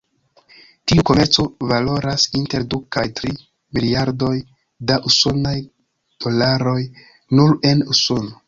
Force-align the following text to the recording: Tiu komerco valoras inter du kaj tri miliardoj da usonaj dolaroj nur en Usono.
Tiu 0.91 1.03
komerco 1.09 1.43
valoras 1.71 2.25
inter 2.39 2.65
du 2.73 2.79
kaj 2.97 3.03
tri 3.21 3.35
miliardoj 3.79 4.33
da 4.93 4.97
usonaj 5.13 5.55
dolaroj 6.27 6.79
nur 7.39 7.59
en 7.75 7.89
Usono. 7.97 8.39